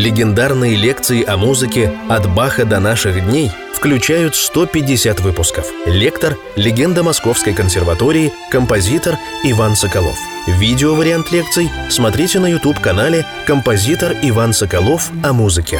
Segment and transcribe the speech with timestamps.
[0.00, 5.70] Легендарные лекции о музыке «От Баха до наших дней» включают 150 выпусков.
[5.84, 10.16] Лектор– легенда Московской консерватории, композитор Иван Соколов.
[10.58, 15.78] Видео-вариант лекций смотрите на YouTube-канале «Композитор Иван Соколов о музыке».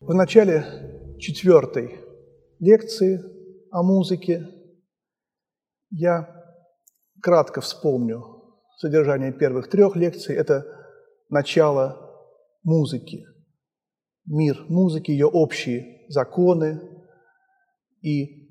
[0.00, 0.66] В начале
[1.20, 2.00] четвертой
[2.58, 3.20] лекции
[3.70, 4.48] о музыке
[5.90, 6.28] я
[7.22, 8.24] кратко вспомню
[8.78, 10.34] содержание первых трех лекций.
[10.34, 10.64] Это
[11.28, 12.01] начало
[12.62, 13.24] музыки,
[14.26, 16.80] мир музыки, ее общие законы.
[18.02, 18.50] И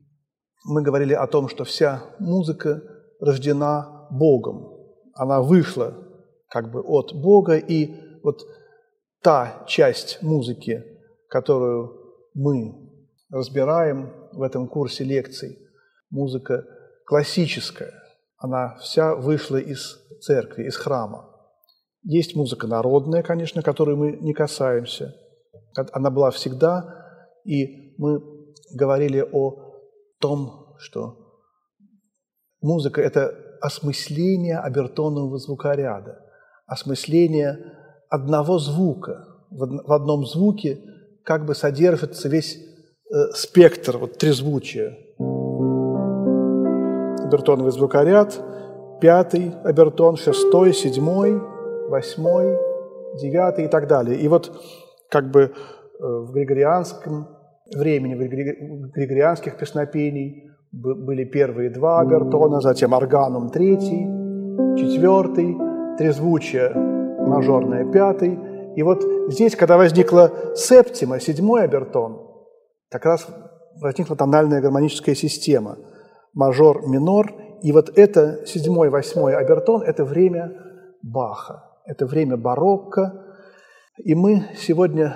[0.66, 2.82] мы говорили о том, что вся музыка
[3.20, 4.78] рождена Богом.
[5.14, 5.96] Она вышла
[6.50, 7.94] как бы от Бога, и
[8.24, 8.42] вот
[9.22, 10.84] та часть музыки,
[11.30, 11.92] которую
[12.34, 12.92] мы
[13.30, 15.58] разбираем в этом курсе лекций,
[16.10, 16.66] музыка
[17.06, 17.94] классическая,
[18.38, 21.31] она вся вышла из церкви, из храма.
[22.04, 25.16] Есть музыка народная, конечно, которой мы не касаемся.
[25.94, 27.06] Она была всегда,
[27.46, 28.22] и мы
[28.74, 29.76] говорили о
[30.20, 31.18] том, что
[32.62, 36.26] музыка– это осмысление обертонового звукоряда,
[36.66, 37.60] осмысление
[38.10, 39.28] одного звука.
[39.52, 40.80] В одном звуке
[41.24, 44.98] как бы содержится весь э, спектр вот, трезвучия.
[47.24, 48.40] Обертоновый звукоряд,
[49.02, 51.40] пятый обертон, шестой, седьмой–
[51.92, 52.58] восьмой,
[53.20, 54.18] девятый и так далее.
[54.18, 54.52] И вот
[55.10, 55.50] как бы э,
[56.00, 57.28] в григорианском
[57.76, 64.08] времени, в григорианских песнопений были первые два обертона, затем органум третий,
[64.78, 65.58] четвертый,
[65.98, 66.72] трезвучие
[67.28, 68.40] мажорное пятый.
[68.76, 72.26] И вот здесь, когда возникла септима, седьмой обертон,
[72.90, 73.28] как раз
[73.82, 75.78] возникла тональная гармоническая система
[76.34, 77.34] мажор, минор.
[77.62, 80.54] И вот это седьмой, восьмой обертон– это время
[81.04, 83.36] Баха это время барокко.
[83.98, 85.16] И мы сегодня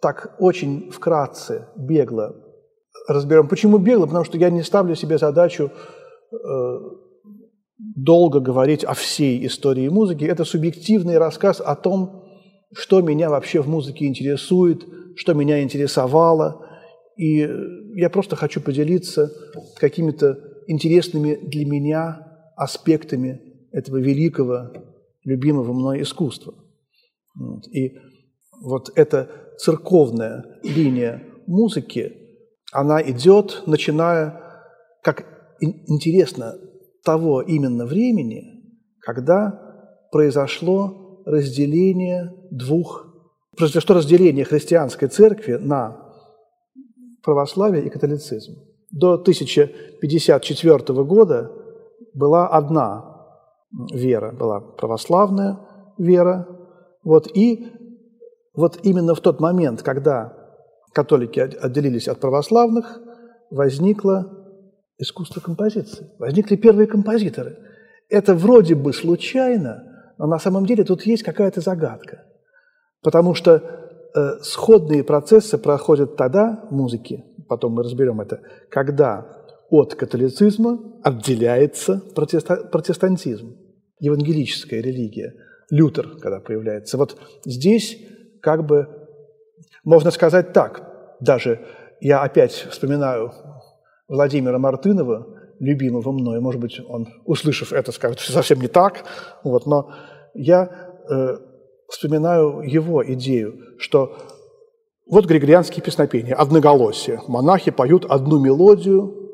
[0.00, 2.34] так очень вкратце, бегло
[3.08, 3.48] разберем.
[3.48, 4.06] Почему бегло?
[4.06, 5.70] Потому что я не ставлю себе задачу
[6.32, 6.36] э,
[7.78, 10.24] долго говорить о всей истории музыки.
[10.24, 12.24] Это субъективный рассказ о том,
[12.72, 14.84] что меня вообще в музыке интересует,
[15.16, 16.66] что меня интересовало.
[17.16, 17.48] И
[17.94, 19.30] я просто хочу поделиться
[19.76, 23.40] какими-то интересными для меня аспектами
[23.72, 24.72] этого великого
[25.26, 26.54] любимого мной искусства.
[27.70, 27.92] И
[28.62, 29.28] вот эта
[29.58, 32.16] церковная линия музыки,
[32.72, 34.40] она идет, начиная,
[35.02, 35.26] как
[35.60, 36.54] интересно,
[37.04, 38.62] того именно времени,
[39.00, 43.06] когда произошло разделение двух,
[43.56, 45.96] произошло разделение христианской церкви на
[47.22, 48.54] православие и католицизм.
[48.90, 51.50] До 1054 года
[52.14, 53.15] была одна
[53.92, 55.58] вера была православная
[55.98, 56.46] вера.
[57.04, 57.72] Вот, и
[58.54, 60.32] вот именно в тот момент, когда
[60.92, 63.00] католики отделились от православных,
[63.50, 64.32] возникло
[64.98, 66.10] искусство композиции.
[66.18, 67.58] Возникли первые композиторы.
[68.08, 69.82] Это вроде бы случайно,
[70.18, 72.24] но на самом деле тут есть какая-то загадка.
[73.02, 73.62] Потому что
[74.14, 79.26] э, сходные процессы проходят тогда в музыке, потом мы разберем это, когда
[79.68, 83.56] от католицизма отделяется протестантизм,
[83.98, 85.34] евангелическая религия,
[85.70, 86.96] Лютер, когда появляется.
[86.96, 87.98] Вот здесь
[88.40, 88.88] как бы
[89.84, 91.66] можно сказать так, даже
[92.00, 93.32] я опять вспоминаю
[94.08, 95.26] Владимира Мартынова,
[95.58, 99.04] любимого мной, может быть, он, услышав это, скажет, совсем не так,
[99.42, 99.90] вот, но
[100.34, 101.36] я э,
[101.88, 104.16] вспоминаю его идею, что
[105.08, 107.20] вот григорианские песнопения, одноголосие.
[107.26, 109.26] Монахи поют одну мелодию,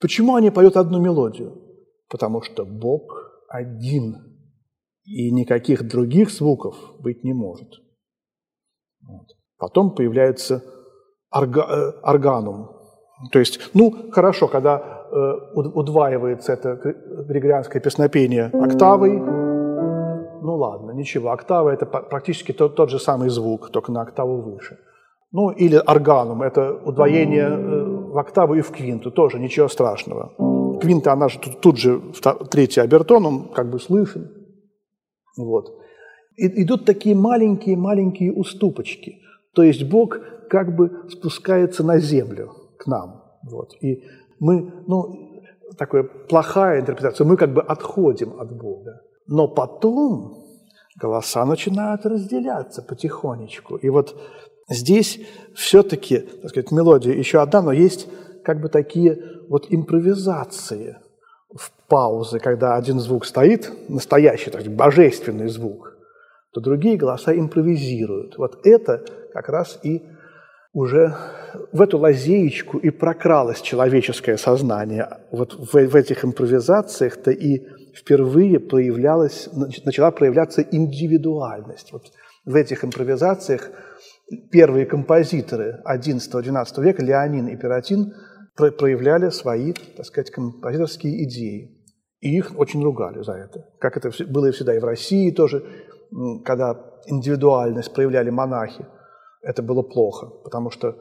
[0.00, 1.60] Почему они поют одну мелодию?
[2.08, 4.16] Потому что Бог один,
[5.04, 7.68] и никаких других звуков быть не может.
[9.06, 9.26] Вот.
[9.58, 10.62] Потом появляется
[11.30, 12.70] орга, э, органум.
[13.32, 15.16] То есть, ну, хорошо, когда э,
[15.54, 16.76] удваивается это
[17.28, 23.92] григорианское песнопение октавой, ну ладно, ничего, октава– это практически тот, тот же самый звук, только
[23.92, 24.78] на октаву выше–
[25.32, 30.32] ну, или органум, это удвоение э, в октаву и в квинту, тоже ничего страшного.
[30.80, 32.00] Квинта, она же тут, тут же
[32.50, 34.30] третий обертон, он как бы слышен.
[35.36, 35.68] Вот.
[36.36, 39.20] И, идут такие маленькие-маленькие уступочки.
[39.54, 40.18] То есть Бог
[40.48, 43.22] как бы спускается на землю к нам.
[43.50, 43.74] Вот.
[43.80, 44.04] И
[44.38, 45.42] мы, ну,
[45.78, 49.00] такая плохая интерпретация, мы как бы отходим от Бога.
[49.26, 50.44] Но потом
[51.00, 53.76] голоса начинают разделяться потихонечку.
[53.76, 54.16] И вот
[54.70, 55.18] Здесь
[55.52, 58.06] все-таки, так сказать, мелодия еще одна, но есть
[58.44, 60.96] как бы такие вот импровизации
[61.54, 65.96] в паузы, когда один звук стоит, настоящий, так сказать, божественный звук,
[66.52, 68.38] то другие голоса импровизируют.
[68.38, 70.02] Вот это как раз и
[70.72, 71.14] уже
[71.72, 75.08] в эту лазеечку и прокралось человеческое сознание.
[75.32, 79.48] Вот в, в этих импровизациях-то и впервые проявлялась,
[79.84, 81.92] начала проявляться индивидуальность.
[81.92, 82.12] Вот
[82.44, 83.70] в этих импровизациях
[84.50, 88.14] первые композиторы XI-XII века, Леонин и Пиротин,
[88.56, 91.76] проявляли свои, так сказать, композиторские идеи.
[92.20, 93.66] И их очень ругали за это.
[93.78, 95.64] Как это было и всегда и в России тоже,
[96.44, 98.86] когда индивидуальность проявляли монахи–
[99.42, 100.96] это было плохо, потому что,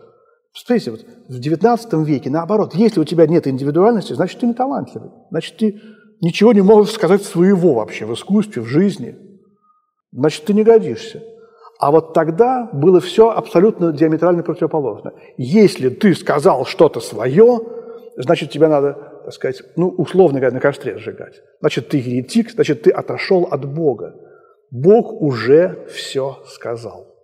[0.54, 5.12] смотрите, вот в XIX веке, наоборот, если у тебя нет индивидуальности, значит, ты не талантливый,
[5.30, 5.82] значит, ты
[6.22, 9.18] ничего не можешь сказать своего вообще в искусстве, в жизни,
[10.12, 11.22] значит, ты не годишься.
[11.80, 15.14] А вот тогда было все абсолютно диаметрально противоположно.
[15.38, 17.62] Если ты сказал что-то свое,
[18.18, 21.42] значит, тебе надо, так сказать, ну, условно говоря, на костре сжигать.
[21.62, 24.14] Значит, ты еретик, значит, ты отошел от Бога.
[24.72, 27.16] Бог уже все сказал.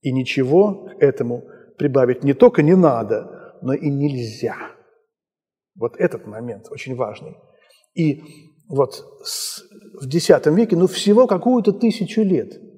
[0.00, 1.44] И ничего к этому
[1.76, 4.56] прибавить не только не надо, но и нельзя.
[5.78, 7.36] Вот этот момент очень важный.
[7.94, 8.22] И
[8.70, 9.04] вот
[10.00, 12.71] в X веке, ну всего какую-то тысячу лет,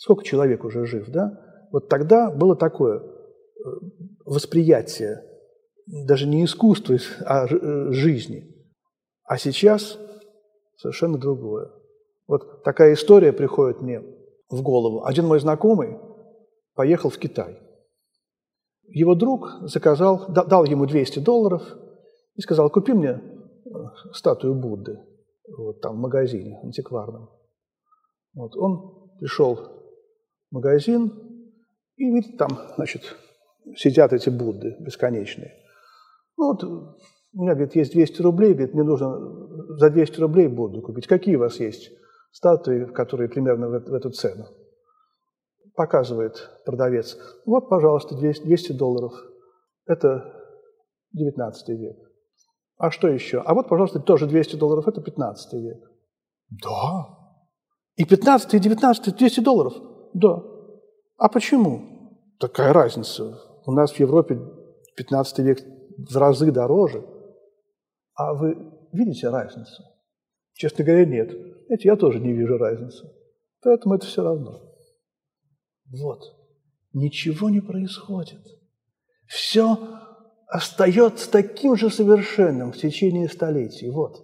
[0.00, 1.30] сколько человек уже жив, да?
[1.70, 3.02] Вот тогда было такое э,
[4.24, 5.22] восприятие
[5.86, 8.44] даже не искусства, а э, жизни.
[9.24, 9.98] А сейчас
[10.78, 11.70] совершенно другое.
[12.26, 14.00] Вот такая история приходит мне
[14.48, 15.04] в голову.
[15.04, 15.98] Один мой знакомый,
[16.74, 17.60] поехал в Китай.
[18.88, 21.62] Его друг заказал, дал ему 200 долларов
[22.36, 23.20] и сказал, купи мне э,
[24.14, 24.98] статую Будды
[25.58, 27.28] вот там в магазине антикварном.
[28.32, 29.79] Вот он пришел
[30.50, 31.12] магазин
[31.96, 33.16] и видит, там, значит,
[33.76, 35.52] сидят эти Будды бесконечные.
[36.36, 40.82] Ну вот у меня, говорит, есть 200 рублей, говорит, мне нужно за 200 рублей Будду
[40.82, 41.06] купить.
[41.06, 41.90] Какие у вас есть
[42.32, 44.46] статуи, которые примерно в эту цену?
[45.80, 49.12] показывает продавец, вот, пожалуйста, 200, 200 долларов.
[49.86, 50.30] Это
[51.12, 51.96] 19 век.
[52.76, 53.40] А что еще?
[53.40, 55.78] А вот, пожалуйста, тоже 200 долларов, это 15 век.
[56.50, 57.06] Да.
[57.96, 59.72] И 15 и 19 200 долларов?
[60.14, 60.42] Да.
[61.16, 62.18] А почему?
[62.38, 63.38] Такая разница.
[63.66, 64.40] У нас в Европе
[64.96, 65.60] 15 век
[65.96, 67.04] в разы дороже.
[68.14, 68.56] А вы
[68.92, 69.82] видите разницу?
[70.54, 71.30] Честно говоря, нет.
[71.66, 73.06] Знаете, я тоже не вижу разницы.
[73.62, 74.60] Поэтому это все равно.
[75.90, 76.22] Вот.
[76.92, 78.40] Ничего не происходит.
[79.26, 79.78] Все
[80.48, 83.90] остается таким же совершенным в течение столетий.
[83.90, 84.16] Вот.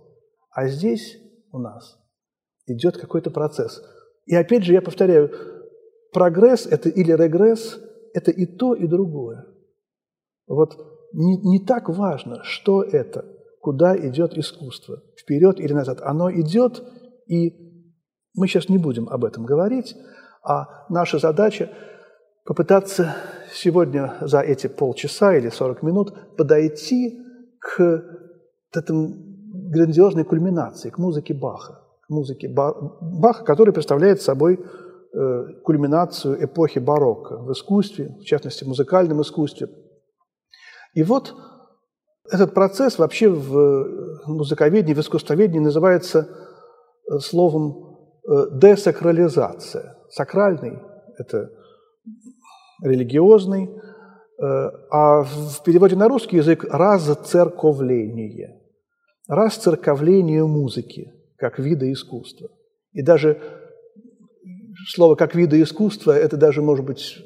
[0.51, 1.17] А здесь
[1.53, 1.99] у нас
[2.67, 3.81] идет какой-то процесс.
[4.25, 5.31] И опять же, я повторяю,
[6.13, 7.81] прогресс это или регресс–
[8.15, 9.47] это и то, и другое.
[10.47, 10.77] Вот
[11.13, 13.25] не, не так важно, что это,
[13.61, 16.01] куда идет искусство, вперед или назад.
[16.03, 16.83] Оно идет,
[17.27, 17.53] и
[18.35, 19.95] мы сейчас не будем об этом говорить,
[20.43, 21.71] а наша задача
[22.45, 23.17] попытаться
[23.53, 27.21] сегодня за эти полчаса или 40 минут подойти
[27.59, 28.05] к
[28.73, 28.97] этой
[29.71, 31.83] грандиозной кульминации, к музыке Баха.
[32.07, 34.65] К музыке Баха, который представляет собой
[35.63, 39.69] кульминацию эпохи барокко в искусстве, в частности, в музыкальном искусстве.
[40.93, 41.35] И вот
[42.31, 46.29] этот процесс вообще в музыковедении, в искусствоведении называется
[47.11, 47.99] э, словом
[48.29, 50.79] э, десакрализация сакральный,
[51.19, 51.51] это
[52.83, 54.43] религиозный, э,
[54.91, 58.61] а в переводе на русский язык разцерковление.
[59.29, 62.49] Расцерковление музыки как вида искусства.
[62.93, 63.41] И даже
[64.89, 67.19] слово «как вида искусства» это даже может быть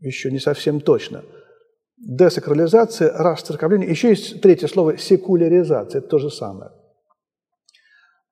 [0.00, 1.24] еще не совсем точно.
[1.96, 3.88] Десакрализация, расцерковление.
[3.88, 6.70] Еще есть третье слово «секуляризация», это то же самое.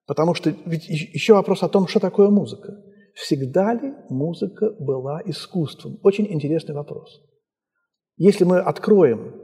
[0.07, 2.83] Потому что ведь еще вопрос о том, что такое музыка.
[3.15, 5.99] Всегда ли музыка была искусством?
[6.03, 7.23] Очень интересный вопрос.
[8.17, 9.35] Если мы откроем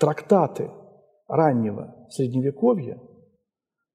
[0.00, 0.70] трактаты
[1.28, 3.00] раннего Средневековья,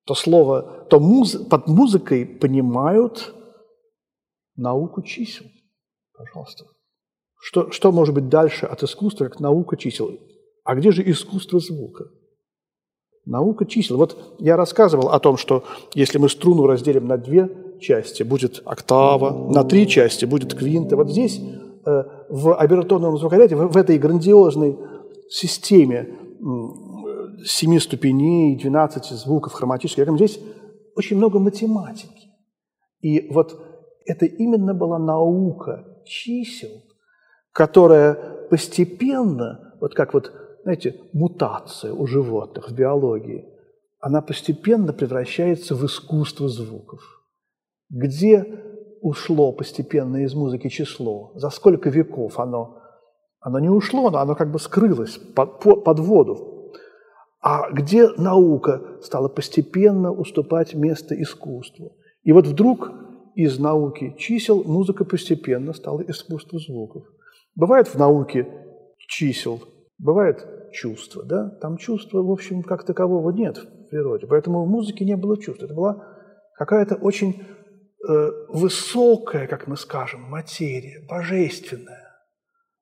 [0.06, 3.34] то слово, то муз, под музыкой понимают
[4.56, 5.46] науку чисел.
[6.18, 6.66] Пожалуйста.
[7.40, 10.12] Что, что может быть дальше от искусства, как наука чисел?
[10.64, 12.06] А где же искусство звука?
[13.26, 13.98] Наука чисел.
[13.98, 19.50] Вот я рассказывал о том, что если мы струну разделим на две части будет октава,
[19.52, 20.96] на три части будет квинта.
[20.96, 21.40] Вот здесь,
[21.86, 24.78] э, в обертонном звукоряде, в этой грандиозной
[25.30, 26.18] системе
[27.46, 30.40] семи ступеней, 12 звуков хроматических, здесь
[30.96, 32.30] очень много математики.
[33.02, 33.60] И вот
[34.06, 36.84] это именно была наука чисел,
[37.52, 40.32] которая постепенно, вот как вот,
[40.64, 43.50] знаете, мутация у животных в биологии,
[44.00, 47.02] она постепенно превращается в искусство звуков
[47.94, 48.46] где
[49.02, 52.82] ушло постепенно из музыки число, за сколько веков оно,
[53.40, 56.72] оно не ушло, но оно как бы скрылось под, под воду.
[57.42, 61.98] А где наука стала постепенно уступать место искусству.
[62.24, 62.90] И вот вдруг
[63.36, 67.04] из науки чисел музыка постепенно стала искусству звуков.
[67.56, 68.48] Бывает в науке
[68.98, 69.62] чисел,
[69.98, 71.50] бывает чувство, да?
[71.62, 74.28] Там чувства, в общем, как такового нет в природе.
[74.28, 75.64] Поэтому в музыке не было чувств.
[75.64, 76.04] Это была
[76.56, 77.42] какая-то очень
[78.08, 82.10] э, высокая, как мы скажем, материя, божественная.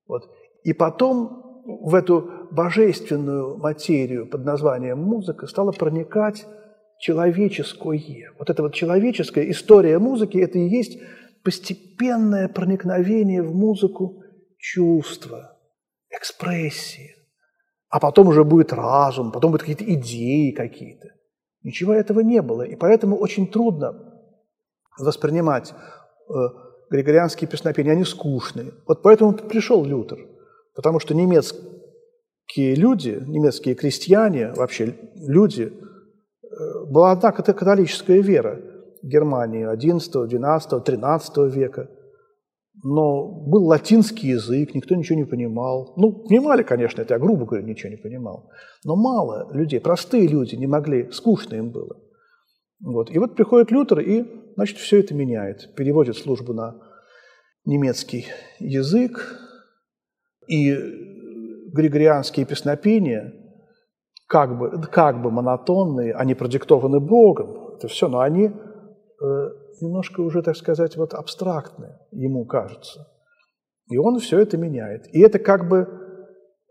[0.08, 0.30] Вот.
[0.64, 6.46] И потом в эту божественную материю под названием музыка стала проникать
[7.02, 8.32] человеческое.
[8.38, 11.00] Вот эта вот человеческая история музыки– это и есть
[11.44, 14.24] постепенное проникновение в музыку
[14.58, 15.58] чувства,
[16.10, 17.16] экспрессии.
[17.90, 21.10] А потом уже будет разум, потом будут какие-то идеи какие-то.
[21.64, 22.62] Ничего этого не было.
[22.62, 23.96] И поэтому очень трудно
[25.00, 26.34] воспринимать э,
[26.92, 28.74] григорианские песнопения, они скучные.
[28.88, 30.20] Вот поэтому пришел Лютер.
[30.76, 35.74] Потому что немецкие люди, немецкие крестьяне, вообще люди,
[36.88, 38.60] была одна католическая вера
[39.02, 41.90] в Германии XI, XII, XIII века–
[42.84, 45.94] но был латинский язык, никто ничего не понимал.
[45.98, 48.50] Ну, понимали, конечно, это я грубо говоря, ничего не понимал.
[48.84, 52.00] Но мало людей, простые люди не могли, скучно им было.
[52.80, 53.12] Вот.
[53.12, 55.76] И вот приходит Лютер и, значит, все это меняет.
[55.76, 56.82] Переводит службу на
[57.66, 58.26] немецкий
[58.60, 59.40] язык.
[60.48, 60.76] И
[61.72, 63.34] григорианские песнопения,
[64.32, 68.52] как бы, как бы монотонные, они продиктованы Богом, это все, но они э,
[69.82, 73.08] немножко уже, так сказать, вот абстрактное, ему кажется.
[73.90, 75.14] И он все это меняет.
[75.14, 75.86] И это как бы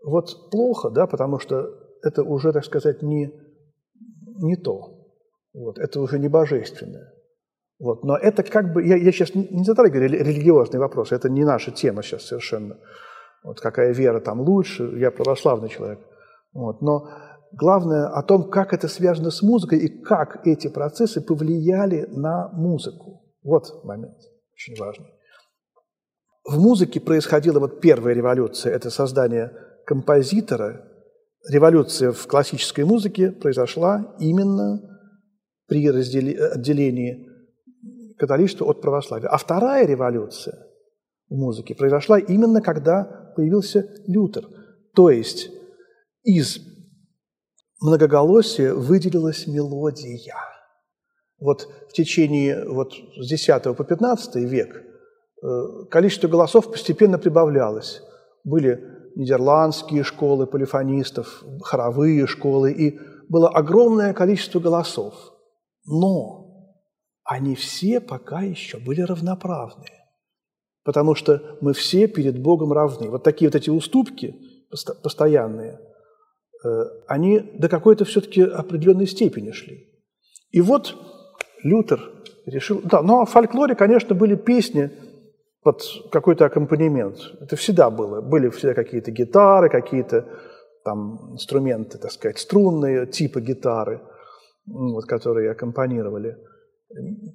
[0.03, 1.69] вот плохо, да, потому что
[2.01, 3.31] это уже, так сказать, не,
[4.41, 5.13] не то.
[5.53, 7.13] Вот, это уже не божественное.
[7.79, 11.69] Вот, но это как бы, я, я сейчас не затрагиваю религиозный вопрос, это не наша
[11.69, 12.79] тема сейчас совершенно.
[13.43, 15.99] Вот какая вера там лучше, я православный человек.
[16.53, 17.07] Вот, но
[17.53, 23.23] главное о том, как это связано с музыкой и как эти процессы повлияли на музыку.
[23.43, 24.17] Вот момент
[24.53, 25.07] очень важный.
[26.43, 29.51] В музыке происходила вот первая революция, это создание
[29.85, 30.87] композитора.
[31.49, 34.81] Революция в классической музыке произошла именно
[35.67, 37.27] при отделении
[38.17, 39.29] католичества от православия.
[39.29, 40.67] А вторая революция
[41.29, 44.45] в музыке произошла именно когда появился Лютер.
[44.93, 45.49] То есть
[46.23, 46.59] из
[47.81, 50.35] многоголосия выделилась мелодия.
[51.39, 54.83] Вот в течение вот, с X по XV век
[55.43, 58.03] э, количество голосов постепенно прибавлялось.
[58.43, 58.83] Были
[59.15, 65.15] нидерландские школы полифонистов, хоровые школы, и было огромное количество голосов.
[65.85, 66.77] Но
[67.23, 70.05] они все пока еще были равноправные,
[70.83, 73.09] потому что мы все перед Богом равны.
[73.09, 74.35] Вот такие вот эти уступки
[75.01, 75.79] постоянные–
[77.07, 79.87] они до какой-то все-таки определенной степени шли.
[80.51, 80.95] И вот
[81.63, 81.99] Лютер
[82.45, 82.81] решил...
[82.83, 84.91] Да, но в фольклоре, конечно, были песни
[85.63, 87.17] под какой-то аккомпанемент.
[87.39, 88.21] Это всегда было.
[88.21, 90.27] Были всегда какие-то гитары, какие-то
[90.83, 94.01] там инструменты, так сказать, струнные типа гитары,
[94.65, 96.37] вот, которые аккомпанировали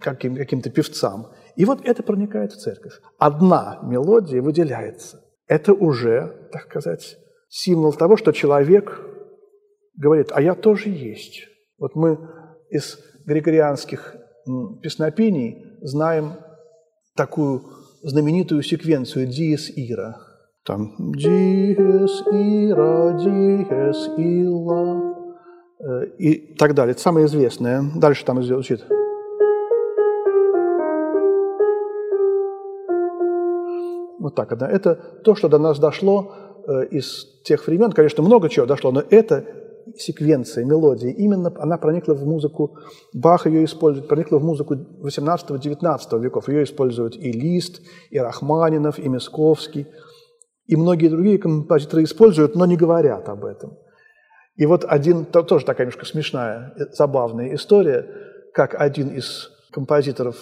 [0.01, 1.29] каким, каким-то певцам.
[1.55, 2.95] И вот это проникает в церковь.
[3.19, 5.23] Одна мелодия выделяется.
[5.47, 7.17] Это уже, так сказать,
[7.49, 9.01] символ того, что человек
[9.97, 11.49] говорит, а я тоже есть.
[11.79, 12.19] Вот мы
[12.71, 14.17] из григорианских
[14.83, 16.33] песнопений знаем
[17.17, 17.63] такую
[18.03, 20.17] знаменитую секвенцию «Диес Ира».
[20.65, 25.15] Там «Диес Ира, Диес Ила»
[25.81, 26.93] э, и так далее.
[26.93, 27.85] Это самое известное.
[27.95, 28.85] Дальше там звучит.
[34.19, 34.57] Вот так.
[34.59, 34.69] Да.
[34.69, 36.33] Это то, что до нас дошло
[36.67, 37.93] э, из тех времен.
[37.93, 39.45] Конечно, много чего дошло, но это
[39.97, 42.77] секвенция, мелодии, именно она проникла в музыку,
[43.13, 46.49] Бах ее использует, проникла в музыку 18-19 веков.
[46.49, 49.87] Ее используют и Лист, и Рахманинов, и Мисковский,
[50.67, 53.79] и многие другие композиторы используют, но не говорят об этом.
[54.57, 58.07] И вот один, тоже такая немножко смешная, э, забавная история,
[58.53, 60.37] как один из композиторов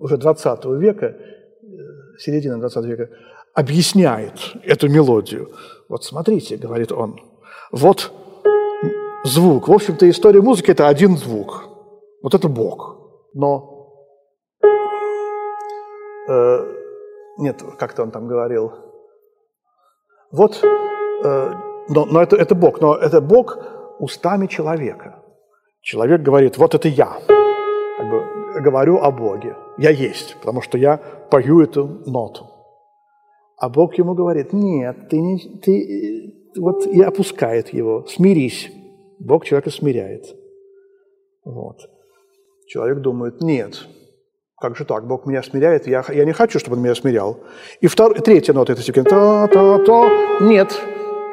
[0.00, 1.16] уже 20 века, э,
[2.18, 3.10] середины 20 века,
[3.52, 5.52] объясняет эту мелодию.
[5.88, 7.20] Вот смотрите, говорит он,
[7.70, 8.10] вот
[9.24, 9.68] звук.
[9.68, 11.64] В общем-то, история музыки– это один звук.
[12.22, 12.96] Вот это Бог.
[13.34, 13.88] Но
[16.28, 16.58] э,
[17.38, 18.72] нет, как-то он там говорил.
[20.30, 21.50] Вот, э,
[21.88, 23.58] но, но это, это Бог, но это Бог
[23.98, 25.22] устами человека.
[25.80, 27.18] Человек говорит, вот это я,
[27.98, 29.56] как бы говорю о Боге.
[29.78, 30.96] я есть, потому что я
[31.30, 32.46] пою эту ноту.
[33.56, 38.70] А Бог ему говорит, нет, ты не, ты, вот и опускает его, смирись.
[39.24, 40.36] Бог человека смиряет.
[41.44, 41.78] Вот.
[42.66, 43.86] Человек думает, нет,
[44.60, 47.38] как же так, Бог меня смиряет, я, я не хочу, чтобы он меня смирял.
[47.80, 50.72] И втор, третья нота этой степени, та-та-та, нет,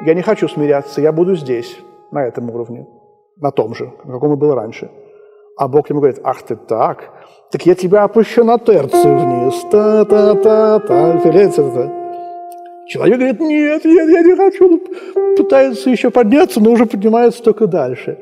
[0.04, 1.78] я не хочу смиряться, я буду здесь,
[2.10, 2.86] на этом уровне,
[3.36, 4.90] на том же, на каком и был раньше.
[5.56, 7.10] А Бог ему говорит, ах ты так,
[7.50, 12.01] так я тебя опущу на терцию вниз, та-та-та-та,
[12.92, 14.82] Человек говорит, нет, нет, я не хочу,
[15.34, 18.18] пытается еще подняться, но уже поднимается только дальше.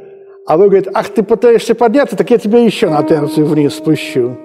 [0.47, 4.37] А вы говорите, ах, ты пытаешься подняться, так я тебя еще на терцию вниз спущу.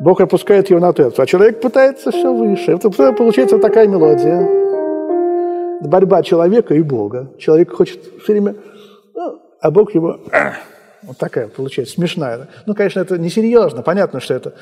[0.00, 2.72] Бог опускает его на терцию, а человек пытается все выше.
[2.72, 4.44] Это получается такая мелодия.
[5.82, 7.30] Борьба человека и Бога.
[7.38, 8.56] Человек хочет все время,
[9.14, 10.18] ну, а Бог его...
[11.06, 12.48] Вот такая получается, смешная.
[12.66, 13.82] Ну, конечно, это несерьезно.
[13.82, 14.54] Понятно, что это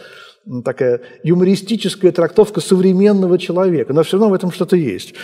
[0.65, 5.15] такая юмористическая трактовка современного человека, но все равно в этом что-то есть.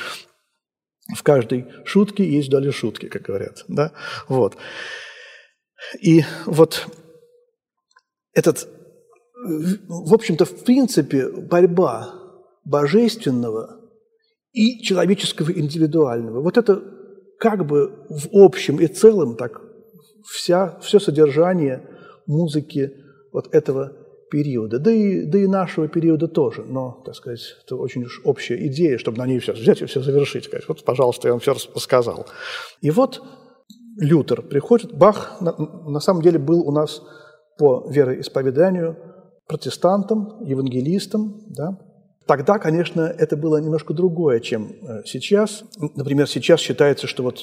[1.16, 3.64] В каждой шутке есть доля шутки, как говорят.
[3.68, 3.92] Да?
[4.28, 4.56] Вот.
[6.00, 6.86] И вот
[8.34, 8.68] этот,
[9.34, 12.14] в общем-то, в принципе, борьба
[12.64, 13.80] божественного
[14.52, 16.42] и человеческого индивидуального.
[16.42, 16.82] Вот это
[17.38, 19.60] как бы в общем и целом так
[20.24, 21.82] вся, все содержание
[22.26, 22.92] музыки
[23.32, 23.92] вот этого
[24.30, 28.66] периода, да и, да и нашего периода тоже, но, так сказать, это очень уж общая
[28.66, 31.54] идея, чтобы на ней все взять и все завершить, сказать, вот, пожалуйста, я вам все
[31.74, 32.26] рассказал.
[32.82, 33.22] И вот
[33.98, 37.02] Лютер приходит, Бах на, на самом деле был у нас
[37.58, 38.96] по вероисповеданию
[39.46, 41.78] протестантом, евангелистом, да,
[42.28, 45.64] Тогда, конечно, это было немножко другое, чем э, сейчас.
[45.96, 47.38] Например, сейчас считается, что вот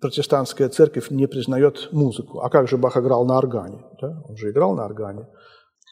[0.00, 2.40] протестантская церковь не признает музыку.
[2.40, 3.82] А как же Бах играл на органе?
[4.00, 4.22] Да?
[4.28, 5.26] Он же играл на органе.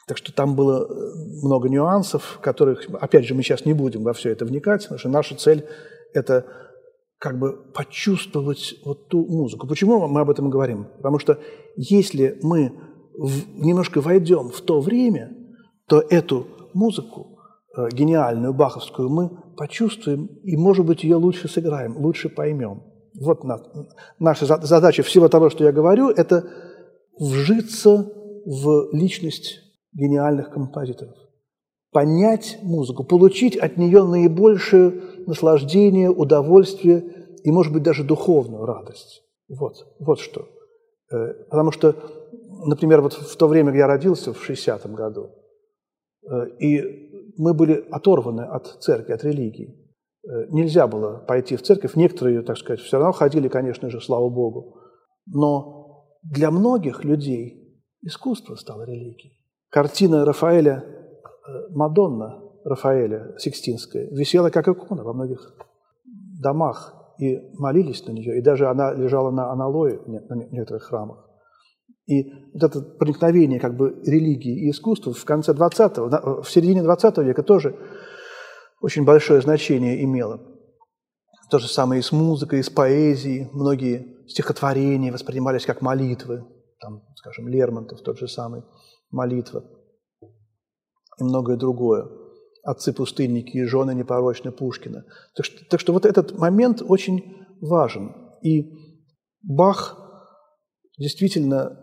[0.07, 4.13] Так что там было э, много нюансов, которых, опять же, мы сейчас не будем во
[4.13, 5.67] все это вникать, потому что наша цель–
[6.15, 6.47] это
[7.19, 9.67] как бы почувствовать вот ту музыку.
[9.67, 10.87] Почему мы об этом говорим?
[10.97, 11.39] Потому что
[11.77, 12.73] если мы
[13.19, 15.35] в, немножко войдем в то время,
[15.89, 17.39] то эту музыку,
[17.77, 22.83] э, гениальную, баховскую, мы почувствуем и, может быть, ее лучше сыграем, лучше поймем.
[23.21, 23.61] Вот на,
[24.19, 26.45] наша задача всего того, что я говорю, это
[27.19, 28.13] вжиться
[28.45, 29.61] в личность
[29.93, 31.17] гениальных композиторов.
[31.93, 37.05] Понять музыку, получить от нее наибольшее наслаждение, удовольствие
[37.43, 39.23] и, может быть, даже духовную радость.
[39.49, 40.49] Вот, вот что.
[41.11, 41.95] Э, потому что,
[42.67, 45.31] например, вот в то время, когда я родился, в 60-м году,
[46.29, 49.86] э, и мы были оторваны от церкви, от религии.
[50.27, 51.95] Э, нельзя было пойти в церковь.
[51.95, 54.77] Некоторые, так сказать, все равно ходили, конечно же, слава Богу.
[55.27, 59.39] Но для многих людей искусство стало религией.
[59.71, 65.55] Картина Рафаэля э, «Мадонна» Рафаэля Сикстинская висела как икона во многих
[66.43, 71.25] домах, и молились на нее, и даже она лежала на аналое в некоторых храмах.
[72.07, 77.19] И вот это проникновение как бы религии и искусства в конце 20 в середине 20
[77.19, 77.77] века тоже
[78.87, 80.41] очень большое значение имело.
[81.51, 83.49] То же самое и с музыкой, и с поэзией.
[83.53, 86.47] Многие стихотворения воспринимались как молитвы.
[86.79, 88.63] Там, скажем, Лермонтов тот же самый–
[89.11, 89.65] молитва
[91.19, 92.07] и многое другое.
[92.63, 95.05] Отцы-пустынники и жены непорочны Пушкина.
[95.35, 98.15] Так что, так что вот этот момент очень важен.
[98.43, 98.73] И
[99.43, 99.99] Бах
[100.97, 101.77] действительно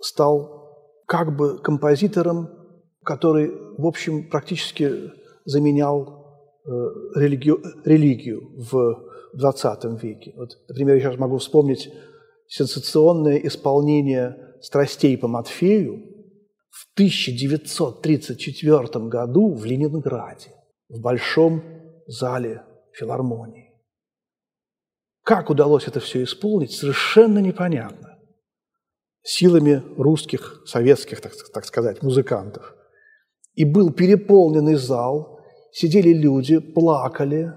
[0.00, 2.48] стал как бы композитором,
[3.04, 5.10] который, в общем, практически
[5.44, 6.21] заменял
[6.64, 10.32] религию, религию в XX веке.
[10.36, 11.90] Вот, например, я сейчас могу вспомнить
[12.46, 16.12] сенсационное исполнение «Страстей по Матфею»,
[16.72, 20.52] в 1934 году в Ленинграде,
[20.88, 21.62] в Большом
[22.06, 23.72] зале филармонии.
[25.22, 28.18] Как удалось это все исполнить, совершенно непонятно.
[29.22, 32.74] Силами русских, советских, так, так сказать, музыкантов.
[33.54, 35.40] И был переполненный зал,
[35.72, 37.52] сидели люди, плакали,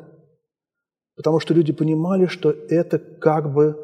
[1.15, 3.77] потому что люди понимали, что это как бы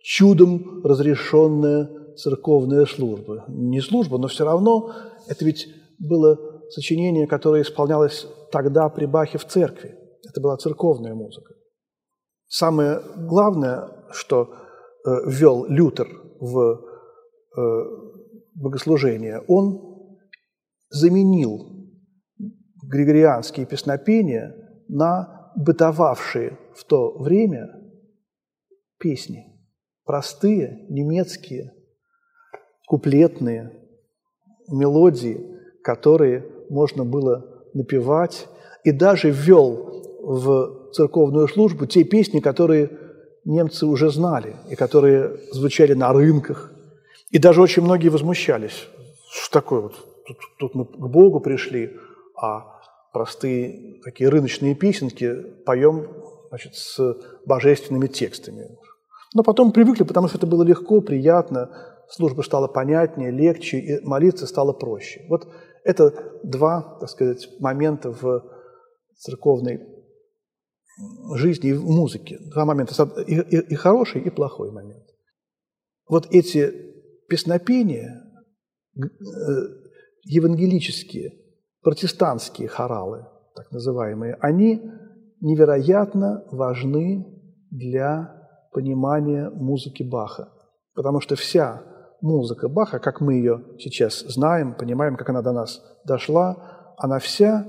[0.00, 3.44] чудом разрешенная церковная служба.
[3.48, 4.92] Не служба, но все равно
[5.28, 6.38] это ведь было
[6.70, 9.96] сочинение, которое исполнялось тогда при Бахе в церкви.
[10.28, 11.54] Это была церковная музыка.
[12.48, 14.50] Самое главное, что
[15.04, 16.08] э, ввел Лютер
[16.40, 16.80] в
[17.56, 17.60] э,
[18.54, 19.80] богослужение, он
[20.90, 21.77] заменил
[22.82, 24.54] григорианские песнопения
[24.88, 27.68] на бытовавшие в то время
[28.98, 29.44] песни.
[30.04, 31.72] Простые, немецкие,
[32.86, 33.72] куплетные
[34.70, 38.48] мелодии, которые можно было напевать,
[38.84, 42.90] и даже ввел в церковную службу те песни, которые
[43.44, 46.72] немцы уже знали и которые звучали на рынках.
[47.30, 48.88] И даже очень многие возмущались.
[49.30, 49.94] Что такое вот?
[50.26, 51.96] Тут, тут мы к Богу пришли,
[52.40, 52.80] а
[53.12, 56.06] простые такие рыночные песенки поем
[56.48, 58.78] значит, с божественными текстами.
[59.34, 61.70] Но потом привыкли, потому что это было легко, приятно,
[62.08, 65.24] служба стала понятнее, легче, и молиться стало проще.
[65.28, 65.48] Вот
[65.84, 68.44] это два, так сказать, момента в
[69.16, 69.80] церковной
[71.34, 72.38] жизни и в музыке.
[72.50, 72.94] Два момента,
[73.26, 75.04] и, и, и хороший, и плохой момент.
[76.08, 76.72] Вот эти
[77.28, 78.24] песнопения,
[78.96, 79.02] э,
[80.24, 81.32] евангелические,
[81.82, 84.82] протестантские хоралы, так называемые, они
[85.40, 87.26] невероятно важны
[87.70, 88.34] для
[88.72, 90.48] понимания музыки Баха.
[90.94, 91.82] Потому что вся
[92.20, 97.66] музыка Баха, как мы ее сейчас знаем, понимаем, как она до нас дошла, она вся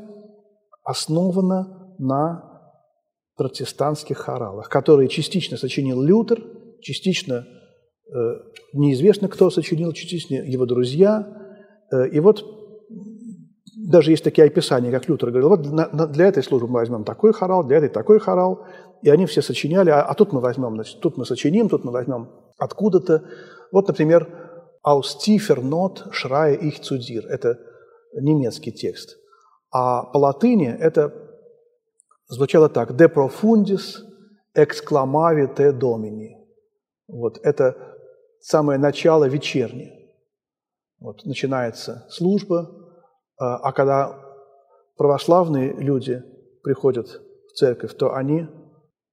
[0.84, 2.50] основана на
[3.36, 6.44] протестантских хоралах, которые частично сочинил Лютер,
[6.82, 8.18] частично э,
[8.74, 11.28] неизвестно, кто сочинил, частично его друзья.
[11.92, 12.44] Э, и вот
[13.90, 17.64] даже есть такие описания, как Лютер говорил, вот для этой службы мы возьмем такой хорал,
[17.64, 18.68] для этой такой хорал,
[19.02, 21.92] и они все сочиняли, а, а тут мы возьмем, значит, тут мы сочиним, тут мы
[21.92, 23.24] возьмем откуда-то.
[23.72, 24.28] Вот, например,
[24.86, 27.58] «Aus tiefer Not schreie ich zu dir»– это
[28.14, 29.18] немецкий текст.
[29.72, 31.12] А по латыни это
[32.28, 34.04] звучало так «De profundis
[34.56, 36.36] exclamavi te domini».
[37.08, 37.76] Вот это
[38.40, 40.12] самое начало вечернее.
[41.00, 42.79] Вот начинается служба,
[43.40, 44.20] а, а когда
[44.98, 46.22] православные люди
[46.62, 48.48] приходят в церковь, то они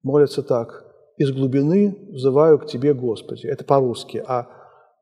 [0.02, 0.84] молятся так
[1.16, 3.46] «Из глубины взываю к Тебе, Господи».
[3.46, 4.48] Это по-русски, а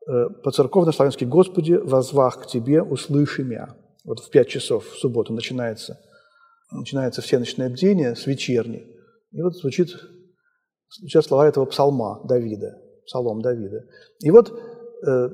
[0.07, 3.75] э, по-церковно-славянски «Господи, возвах к Тебе, услыши меня».
[4.05, 5.99] Вот в пять часов в субботу начинается,
[6.71, 8.85] начинается всеночное бдение с вечерни.
[9.31, 9.89] И вот звучит,
[10.99, 13.85] звучат слова этого псалма Давида, псалом Давида.
[14.21, 15.29] И вот э,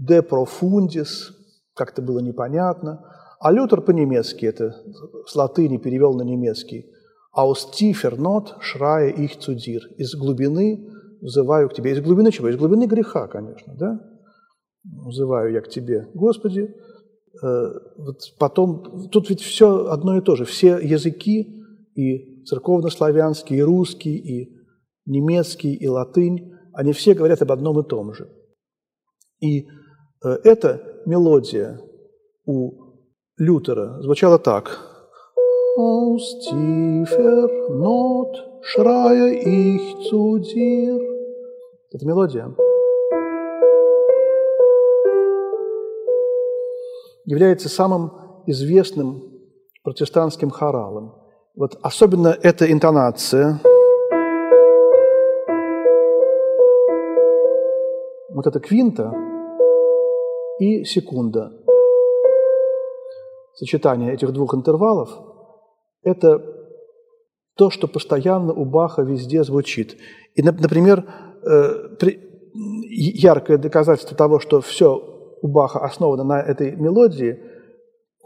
[0.00, 1.32] «de profundis»,
[1.74, 3.04] как-то было непонятно.
[3.40, 4.74] А Лютер по-немецки это
[5.26, 6.90] с латыни перевел на немецкий.
[7.36, 10.88] «Aus tiefer not schreie ich zu dir»– «Из глубины
[11.20, 11.90] взываю к тебе».
[11.90, 12.48] Из глубины чего?
[12.48, 14.00] Из глубины греха, конечно, да?
[14.84, 16.74] «Взываю я к тебе, Господи».
[17.42, 20.44] Э, вот потом, тут ведь все одно и то же.
[20.44, 21.64] Все языки,
[21.96, 24.56] и церковнославянский, и русский, и
[25.06, 28.28] немецкий, и латынь, они все говорят об одном и том же.
[29.40, 29.66] И
[30.24, 31.80] э, это мелодия
[32.46, 32.72] у
[33.38, 34.78] Лютера звучала так.
[35.76, 40.06] Aus tiefer Not schreie ich.
[41.90, 42.54] Это мелодия.
[47.24, 48.12] Является самым
[48.46, 49.22] известным
[49.82, 51.14] протестантским хоралом.
[51.56, 53.60] Вот особенно эта интонация.
[58.30, 59.12] Вот эта квинта–
[60.60, 61.52] и секунда.
[63.54, 65.10] Сочетание этих двух интервалов–
[66.02, 66.42] это
[67.56, 69.96] то, что постоянно у Баха везде звучит.
[70.34, 71.04] И, например,
[71.46, 72.06] э,
[72.52, 77.38] яркое доказательство того, что все у Баха основано на этой мелодии–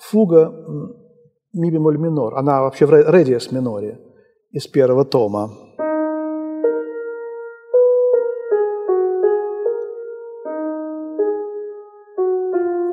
[0.01, 0.53] фуга
[1.55, 2.35] ми бемоль минор.
[2.38, 3.99] Она вообще в редиас миноре
[4.51, 5.51] из первого тома.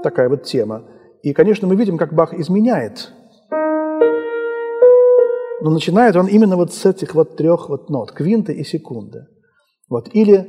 [0.06, 0.84] Такая вот тема.
[1.24, 3.12] И, конечно, мы видим, как Бах изменяет.
[5.62, 9.26] Но начинает он именно вот с этих вот трех вот нот, квинты и секунды.
[9.90, 10.10] Вот.
[10.14, 10.46] Или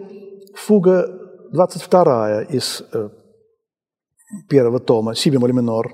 [0.55, 1.09] фуга
[1.53, 3.09] 22 из э,
[4.51, 5.91] первого тома, си бемоль минор.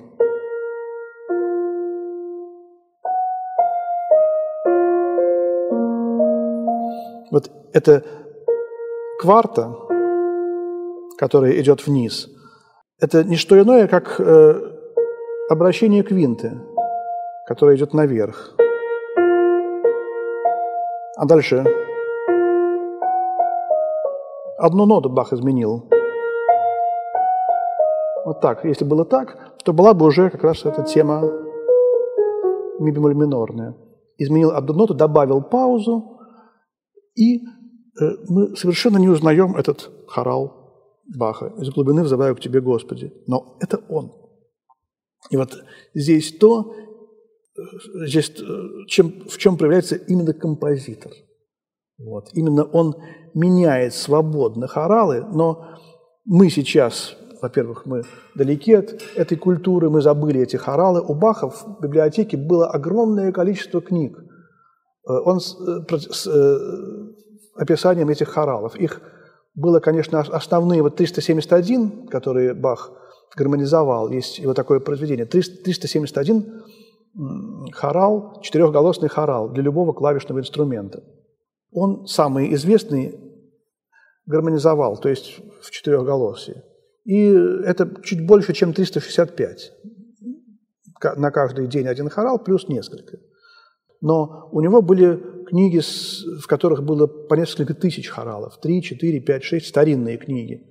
[7.30, 8.04] Вот это
[9.20, 9.72] кварта,
[11.16, 12.28] которая идет вниз–
[13.02, 14.54] это не что иное, как э,
[15.50, 16.52] обращение квинты,
[17.44, 18.54] которое идет наверх.
[21.16, 21.64] А дальше
[24.56, 25.90] одну ноту Бах изменил.
[28.24, 28.64] Вот так.
[28.64, 31.22] Если было так, то была бы уже как раз эта тема
[32.78, 33.74] ми бемоль минорная.
[34.16, 36.20] Изменил одну ноту, добавил паузу,
[37.16, 37.40] и э,
[38.28, 40.61] мы совершенно не узнаем этот хорал
[41.16, 41.52] Баха.
[41.58, 43.12] Из глубины взываю к Тебе, Господи.
[43.26, 44.12] Но это Он.
[45.30, 45.56] И вот
[45.94, 46.74] здесь то,
[48.06, 48.32] здесь,
[48.88, 51.12] чем, в чем проявляется именно композитор.
[51.98, 52.30] Вот.
[52.32, 52.96] Именно он
[53.34, 55.78] меняет свободно хоралы, но
[56.24, 58.04] мы сейчас во-первых, мы
[58.36, 61.00] далеки от этой культуры, мы забыли эти хоралы.
[61.00, 64.16] У Баха в библиотеке было огромное количество книг.
[64.16, 66.58] Э, он с, э, с э,
[67.56, 68.76] описанием этих хоралов.
[68.76, 69.02] Их
[69.54, 72.92] было, конечно, основные, вот 371, которые Бах
[73.36, 76.62] гармонизовал, есть его такое произведение, 371
[77.72, 81.02] хорал, четырехголосный хорал для любого клавишного инструмента.
[81.70, 83.18] Он самый известный
[84.26, 86.62] гармонизовал, то есть в четырехголосии.
[87.04, 87.26] И
[87.64, 89.72] это чуть больше, чем 365.
[91.16, 93.18] На каждый день один хорал плюс несколько.
[94.00, 95.82] Но у него были книги,
[96.40, 98.58] в которых было по несколько тысяч хоралов.
[98.58, 100.62] Три, четыре, пять, шесть старинные книги.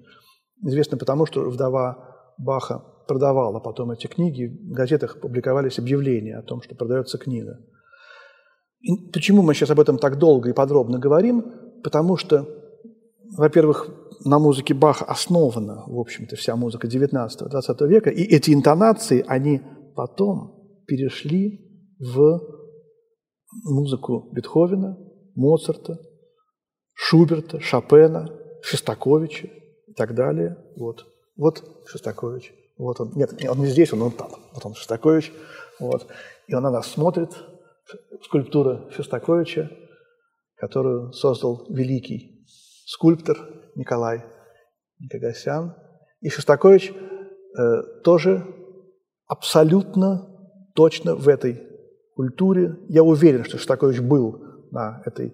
[0.65, 4.47] Известно потому, что вдова Баха продавала потом эти книги.
[4.47, 7.59] В газетах публиковались объявления о том, что продается книга.
[8.79, 11.45] И почему мы сейчас об этом так долго и подробно говорим?
[11.83, 12.47] Потому что,
[13.37, 13.87] во-первых,
[14.25, 19.61] на музыке Баха основана, в общем-то, вся музыка 19-20 века, и эти интонации, они
[19.95, 22.60] потом перешли в
[23.63, 24.97] музыку Бетховена,
[25.35, 25.99] Моцарта,
[26.93, 28.29] Шуберта, Шопена,
[28.61, 29.47] Шостаковича
[29.87, 30.57] и так далее.
[30.77, 32.53] Вот, вот Шостакович.
[32.77, 33.11] Вот он.
[33.15, 34.29] Нет, он не здесь, он, он там.
[34.53, 35.31] Вот он, Шостакович.
[35.79, 36.07] Вот.
[36.47, 37.29] И он на нас смотрит.
[38.23, 39.69] Скульптура Шостаковича,
[40.55, 42.45] которую создал великий
[42.85, 43.37] скульптор
[43.75, 44.23] Николай
[44.99, 45.75] Никогасян.
[46.21, 48.45] И Шостакович э, тоже
[49.27, 50.27] абсолютно
[50.75, 51.70] точно в этой
[52.21, 52.77] культуре.
[52.87, 55.33] Я уверен, что Шостакович был на, этой,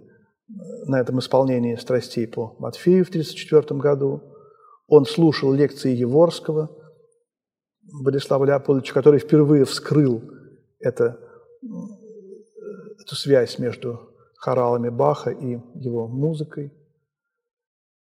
[0.85, 4.21] на этом исполнении страстей по Матфею в 1934 году.
[4.87, 6.69] Он слушал лекции Еворского,
[7.91, 10.23] Владислава Леопольдовича, который впервые вскрыл
[10.79, 11.19] это,
[13.01, 16.71] эту связь между хоралами Баха и его музыкой–